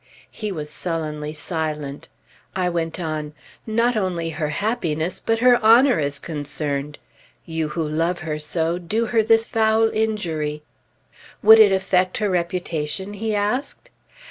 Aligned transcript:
He 0.31 0.51
was 0.51 0.71
sullenly 0.71 1.31
silent. 1.31 2.07
I 2.55 2.69
went 2.69 2.99
on: 2.99 3.33
"Not 3.67 3.95
only 3.95 4.31
her 4.31 4.49
happiness, 4.49 5.19
but 5.19 5.37
her 5.45 5.63
honor 5.63 5.99
is 5.99 6.17
concerned. 6.17 6.97
You 7.45 7.67
who 7.77 7.87
love 7.87 8.21
her 8.21 8.39
so, 8.39 8.79
do 8.79 9.05
her 9.05 9.21
this 9.21 9.45
foul 9.45 9.91
injury." 9.91 10.63
"Would 11.43 11.59
it 11.59 11.71
affect 11.71 12.17
her 12.17 12.31
reputation?" 12.31 13.13
he 13.13 13.35
asked. 13.35 13.91